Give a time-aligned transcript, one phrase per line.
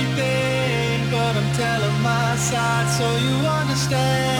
[0.00, 4.39] everything, but I'm telling my side so you understand.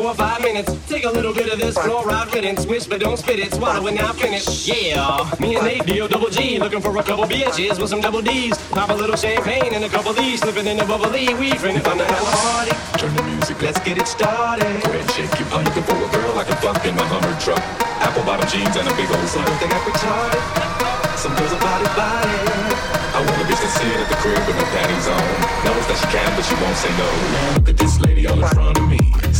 [0.00, 0.72] four or five minutes.
[0.88, 2.64] Take a little bit of this fluoride riddance.
[2.66, 3.52] Wish but don't spit it.
[3.52, 4.66] Swallow it now, finish.
[4.66, 5.28] Yeah.
[5.38, 6.58] Me and Nate, D-O double G.
[6.58, 8.56] Looking for a couple bitches with some double D's.
[8.70, 10.40] Pop a little champagne and a couple D's.
[10.40, 11.34] Slipping in the bubbly.
[11.34, 12.74] We finna fun to have a party.
[12.98, 13.60] Turn the music.
[13.60, 14.64] Let's get it started.
[14.82, 15.64] Go ahead, shake your butt.
[15.66, 17.62] Looking for a girl like a fuck in my Hummer truck.
[18.00, 19.44] Apple bottom jeans and a big old slut.
[19.60, 20.42] They got retarded.
[21.20, 22.40] Some girls are body body.
[23.12, 25.28] I want a bitch to sit at the crib with no panties on.
[25.68, 27.08] Knows that she can, but she won't say no.
[27.60, 29.29] Look at this lady all in front of me.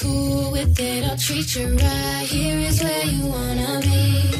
[0.00, 2.26] cool with it, I'll treat you right.
[2.26, 4.30] Here is where you wanna be.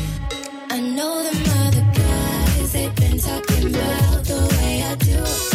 [0.70, 5.47] I know the other guys, they've been talking about the way I do.